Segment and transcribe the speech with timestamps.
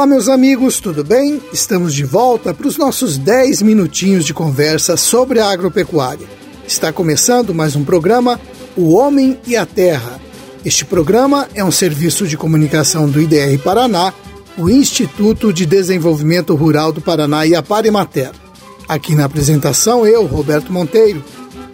[0.00, 1.42] Olá, meus amigos, tudo bem?
[1.52, 6.26] Estamos de volta para os nossos 10 minutinhos de conversa sobre a agropecuária.
[6.66, 8.40] Está começando mais um programa,
[8.76, 10.18] O Homem e a Terra.
[10.64, 14.12] Este programa é um serviço de comunicação do IDR Paraná,
[14.56, 18.30] o Instituto de Desenvolvimento Rural do Paraná e a Parimater.
[18.88, 21.22] Aqui na apresentação, eu, Roberto Monteiro,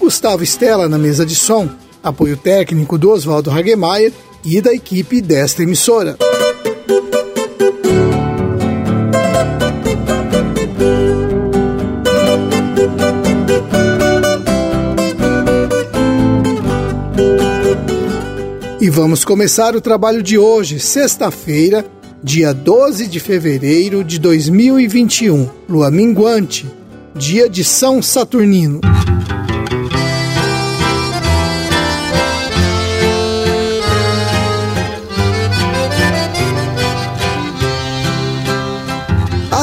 [0.07, 1.68] Gustavo Estela na mesa de som,
[2.00, 4.12] apoio técnico do Oswaldo Hagemeyer
[4.45, 6.16] e da equipe desta emissora.
[18.80, 21.84] E vamos começar o trabalho de hoje, sexta-feira,
[22.23, 26.64] dia 12 de fevereiro de 2021, lua minguante,
[27.12, 28.80] dia de São Saturnino.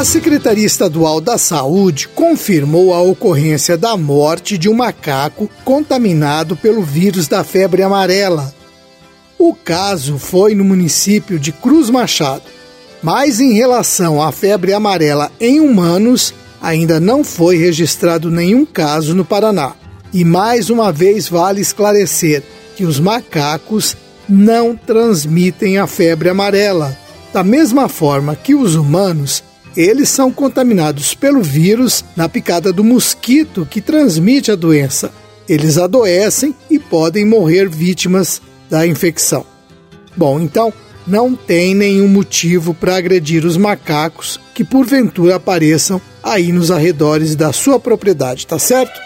[0.04, 6.84] A Secretaria Estadual da Saúde confirmou a ocorrência da morte de um macaco contaminado pelo
[6.84, 8.54] vírus da febre amarela
[9.46, 12.44] o caso foi no município de Cruz Machado,
[13.02, 19.26] mas em relação à febre amarela em humanos, ainda não foi registrado nenhum caso no
[19.26, 19.74] Paraná.
[20.14, 22.42] E mais uma vez vale esclarecer
[22.78, 23.98] que os macacos
[24.30, 26.98] não transmitem a febre amarela.
[27.34, 29.44] Da mesma forma que os humanos,
[29.76, 35.12] eles são contaminados pelo vírus na picada do mosquito que transmite a doença.
[35.48, 39.46] Eles adoecem e podem morrer vítimas da infecção.
[40.16, 40.72] Bom, então
[41.06, 47.52] não tem nenhum motivo para agredir os macacos que porventura apareçam aí nos arredores da
[47.52, 49.00] sua propriedade, tá certo?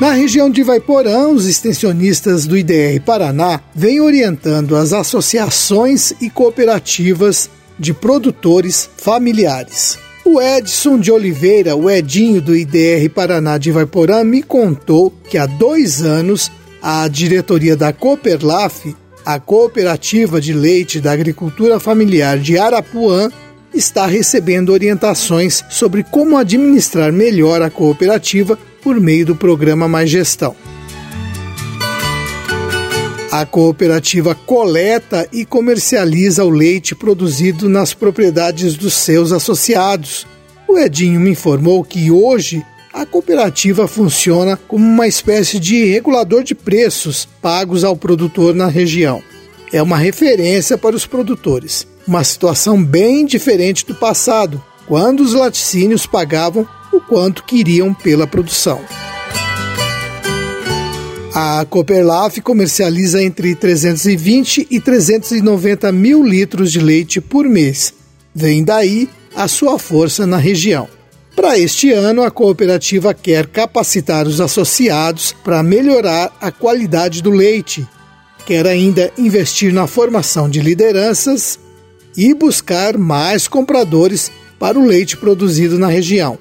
[0.00, 7.50] Na região de Vaiporã, os extensionistas do IDR Paraná vêm orientando as associações e cooperativas
[7.76, 9.98] de produtores familiares.
[10.24, 15.46] O Edson de Oliveira, o Edinho do IDR Paraná de Vaiporã, me contou que há
[15.46, 16.48] dois anos
[16.80, 18.94] a diretoria da Cooperlaf,
[19.26, 23.32] a Cooperativa de Leite da Agricultura Familiar de Arapuã,
[23.74, 28.56] está recebendo orientações sobre como administrar melhor a cooperativa
[28.88, 30.56] por meio do programa Mais Gestão.
[33.30, 40.26] A cooperativa coleta e comercializa o leite produzido nas propriedades dos seus associados.
[40.66, 46.54] O Edinho me informou que hoje a cooperativa funciona como uma espécie de regulador de
[46.54, 49.22] preços pagos ao produtor na região.
[49.70, 56.06] É uma referência para os produtores, uma situação bem diferente do passado, quando os laticínios
[56.06, 58.80] pagavam o quanto queriam pela produção.
[61.34, 67.94] A Cooperlaf comercializa entre 320 e 390 mil litros de leite por mês.
[68.34, 70.88] Vem daí a sua força na região.
[71.36, 77.86] Para este ano, a cooperativa quer capacitar os associados para melhorar a qualidade do leite.
[78.44, 81.56] Quer ainda investir na formação de lideranças
[82.16, 86.36] e buscar mais compradores para o leite produzido na região,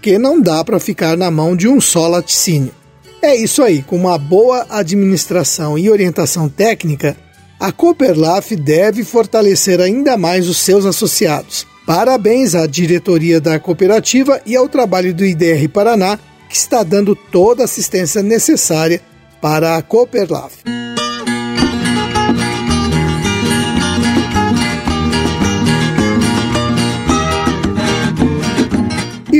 [0.00, 2.72] porque não dá para ficar na mão de um só laticínio.
[3.20, 7.14] É isso aí, com uma boa administração e orientação técnica,
[7.60, 11.66] a Cooperlaf deve fortalecer ainda mais os seus associados.
[11.86, 16.18] Parabéns à diretoria da cooperativa e ao trabalho do IDR Paraná,
[16.48, 19.02] que está dando toda a assistência necessária
[19.38, 20.54] para a Cooperlaf.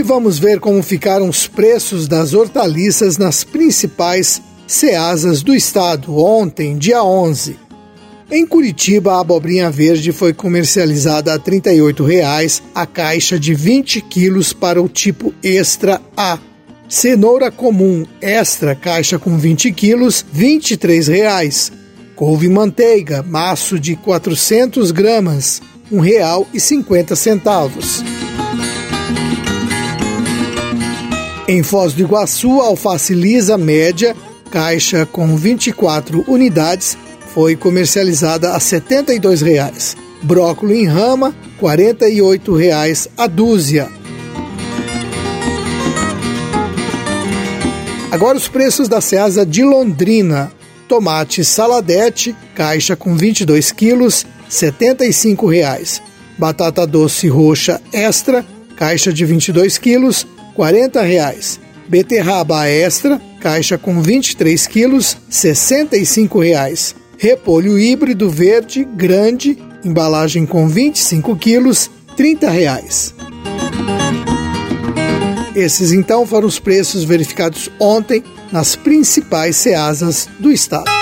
[0.00, 6.78] E vamos ver como ficaram os preços das hortaliças nas principais ceasas do estado ontem,
[6.78, 7.58] dia 11.
[8.30, 14.54] Em Curitiba, a abobrinha verde foi comercializada a R$ 38,00 a caixa de 20 quilos
[14.54, 16.38] para o tipo Extra A.
[16.88, 21.72] Cenoura comum extra caixa com 20 quilos, R$ 23,00.
[22.16, 25.60] Couve manteiga, maço de 400 gramas,
[25.90, 28.69] R$ 1,50.
[31.50, 34.14] Em Foz do Iguaçu, alface lisa média,
[34.52, 36.96] caixa com 24 unidades,
[37.34, 39.96] foi comercializada a R$ 72,00.
[40.22, 43.88] Brócolis em rama, R$ 48,00 a dúzia.
[48.12, 50.52] Agora os preços da Ceasa de Londrina.
[50.86, 56.00] Tomate saladete, caixa com 22 quilos, R$ 75,00.
[56.38, 60.24] Batata doce roxa extra, caixa de 22 quilos,
[60.64, 61.58] R$ 40,00.
[61.88, 66.94] Beterraba extra, caixa com 23 quilos, R$ 65,00.
[67.18, 73.14] Repolho híbrido verde grande, embalagem com 25 quilos, R$ 30,00.
[75.54, 78.22] Esses então foram os preços verificados ontem
[78.52, 80.99] nas principais ceasas do estado.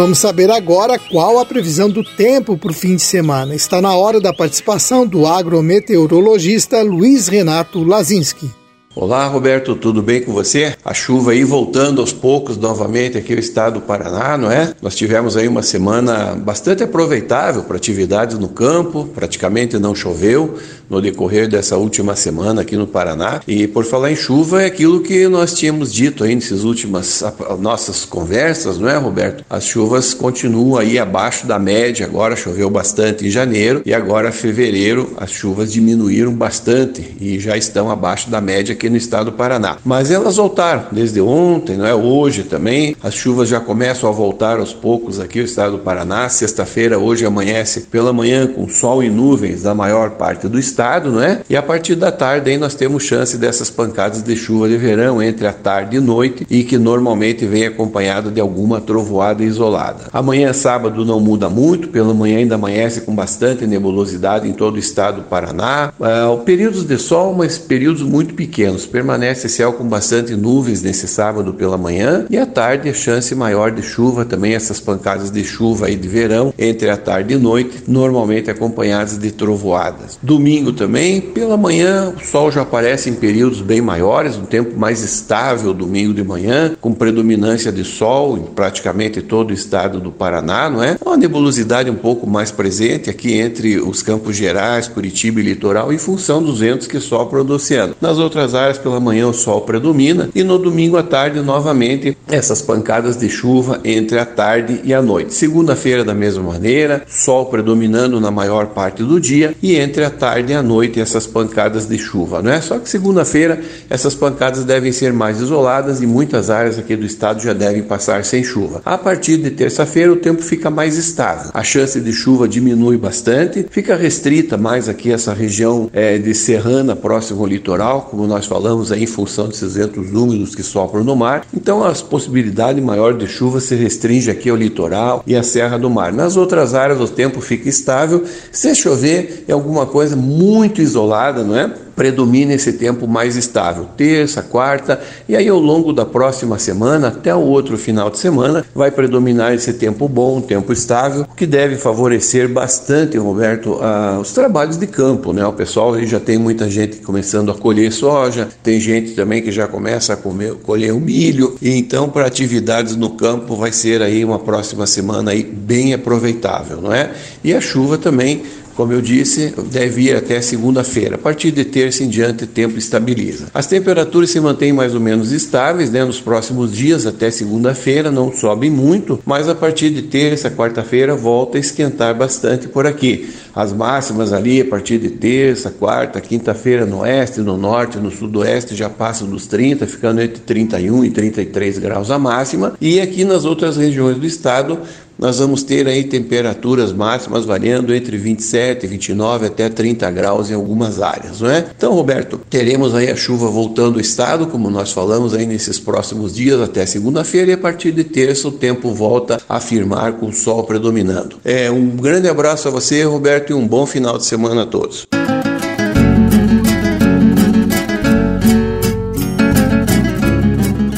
[0.00, 3.54] Vamos saber agora qual a previsão do tempo para o fim de semana.
[3.54, 8.50] Está na hora da participação do agrometeorologista Luiz Renato Lazinski.
[8.92, 10.74] Olá, Roberto, tudo bem com você?
[10.84, 14.74] A chuva aí voltando aos poucos novamente aqui no estado do Paraná, não é?
[14.82, 20.58] Nós tivemos aí uma semana bastante aproveitável para atividades no campo, praticamente não choveu
[20.90, 23.40] no decorrer dessa última semana aqui no Paraná.
[23.46, 27.22] E por falar em chuva, é aquilo que nós tínhamos dito aí nessas últimas
[27.60, 29.44] nossas conversas, não é, Roberto?
[29.48, 35.12] As chuvas continuam aí abaixo da média, agora choveu bastante em janeiro e agora fevereiro
[35.16, 39.76] as chuvas diminuíram bastante e já estão abaixo da média aqui no estado do Paraná.
[39.84, 41.94] Mas elas voltaram desde ontem, não é?
[41.94, 42.96] Hoje também.
[43.02, 46.28] As chuvas já começam a voltar aos poucos aqui no estado do Paraná.
[46.30, 51.22] Sexta-feira, hoje amanhece pela manhã com sol e nuvens da maior parte do estado, não
[51.22, 51.42] é?
[51.48, 55.22] E a partir da tarde aí nós temos chance dessas pancadas de chuva de verão
[55.22, 60.04] entre a tarde e noite e que normalmente vem acompanhado de alguma trovoada isolada.
[60.12, 61.88] Amanhã, sábado, não muda muito.
[61.88, 65.92] Pela manhã ainda amanhece com bastante nebulosidade em todo o estado do Paraná.
[66.00, 68.86] Uh, períodos de sol, mas períodos muito pequenos menos.
[68.86, 73.70] Permanece céu com bastante nuvens nesse sábado pela manhã e à tarde a chance maior
[73.70, 77.82] de chuva também essas pancadas de chuva aí de verão entre a tarde e noite,
[77.86, 80.18] normalmente acompanhadas de trovoadas.
[80.22, 85.02] Domingo também, pela manhã, o sol já aparece em períodos bem maiores, um tempo mais
[85.02, 90.70] estável domingo de manhã, com predominância de sol em praticamente todo o estado do Paraná,
[90.70, 90.96] não é?
[91.04, 95.98] Uma nebulosidade um pouco mais presente aqui entre os Campos Gerais, Curitiba e Litoral, em
[95.98, 97.94] função dos ventos que sopram do oceano.
[98.00, 103.16] Nas outras pela manhã o sol predomina e no domingo à tarde novamente essas pancadas
[103.16, 105.34] de chuva entre a tarde e a noite.
[105.34, 110.52] Segunda-feira da mesma maneira, sol predominando na maior parte do dia e entre a tarde
[110.52, 112.60] e a noite essas pancadas de chuva, não é?
[112.60, 117.42] Só que segunda-feira essas pancadas devem ser mais isoladas e muitas áreas aqui do estado
[117.42, 118.82] já devem passar sem chuva.
[118.84, 121.50] A partir de terça-feira o tempo fica mais estável.
[121.54, 126.94] A chance de chuva diminui bastante, fica restrita mais aqui essa região é, de serrana
[126.94, 131.14] próximo ao litoral, como nós falamos aí em função desses ventos úmidos que sopram no
[131.14, 131.46] mar.
[131.54, 135.88] Então a possibilidade maior de chuva se restringe aqui ao litoral e à Serra do
[135.88, 136.12] Mar.
[136.12, 138.24] Nas outras áreas o tempo fica estável.
[138.50, 141.72] Se chover é alguma coisa muito isolada, não é?
[142.00, 144.98] Predomina esse tempo mais estável, terça, quarta,
[145.28, 149.52] e aí ao longo da próxima semana, até o outro final de semana, vai predominar
[149.52, 153.78] esse tempo bom, tempo estável, que deve favorecer bastante, Roberto,
[154.18, 155.44] os trabalhos de campo, né?
[155.44, 159.68] O pessoal já tem muita gente começando a colher soja, tem gente também que já
[159.68, 164.24] começa a comer, colher o milho, e então para atividades no campo vai ser aí
[164.24, 167.10] uma próxima semana aí bem aproveitável, não é?
[167.44, 168.40] E a chuva também
[168.80, 171.16] como eu disse, deve ir até segunda-feira.
[171.16, 173.48] A partir de terça em diante, o tempo estabiliza.
[173.52, 178.32] As temperaturas se mantêm mais ou menos estáveis né, nos próximos dias, até segunda-feira, não
[178.32, 183.28] sobem muito, mas a partir de terça, quarta-feira, volta a esquentar bastante por aqui.
[183.54, 188.74] As máximas ali, a partir de terça, quarta, quinta-feira, no oeste, no norte, no sudoeste,
[188.74, 192.72] já passam dos 30, ficando entre 31 e 33 graus a máxima.
[192.80, 194.78] E aqui nas outras regiões do estado,
[195.20, 201.02] nós vamos ter aí temperaturas máximas variando entre 27, 29 até 30 graus em algumas
[201.02, 201.66] áreas, não é?
[201.76, 206.34] Então, Roberto, teremos aí a chuva voltando ao estado, como nós falamos aí nesses próximos
[206.34, 210.32] dias até segunda-feira e a partir de terça o tempo volta a firmar com o
[210.32, 211.36] sol predominando.
[211.44, 215.06] É um grande abraço a você, Roberto, e um bom final de semana a todos.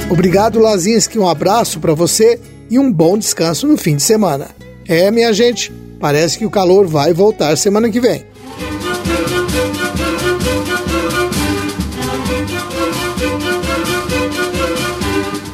[0.08, 1.18] Obrigado, Lazinski.
[1.18, 2.38] Um abraço para você
[2.72, 4.48] e um bom descanso no fim de semana.
[4.88, 8.24] É, minha gente, parece que o calor vai voltar semana que vem.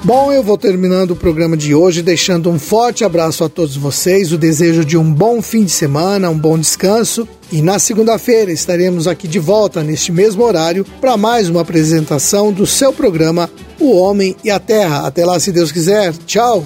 [0.04, 4.32] Bom, eu vou terminando o programa de hoje deixando um forte abraço a todos vocês,
[4.32, 7.28] o desejo de um bom fim de semana, um bom descanso.
[7.50, 12.64] E na segunda-feira estaremos aqui de volta neste mesmo horário para mais uma apresentação do
[12.64, 15.04] seu programa O Homem e a Terra.
[15.04, 16.14] Até lá, se Deus quiser.
[16.24, 16.64] Tchau!